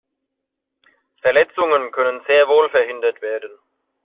Verletzungen 1.21 1.91
können 1.91 2.23
sehr 2.25 2.47
wohl 2.47 2.71
verhindert 2.71 3.21
werden. 3.21 3.51